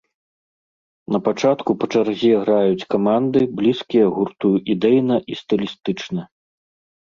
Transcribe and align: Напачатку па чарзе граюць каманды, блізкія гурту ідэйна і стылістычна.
Напачатку 1.15 1.75
па 1.83 1.89
чарзе 1.95 2.31
граюць 2.45 2.87
каманды, 2.95 3.39
блізкія 3.61 4.05
гурту 4.17 4.47
ідэйна 4.77 5.15
і 5.35 5.39
стылістычна. 5.43 6.21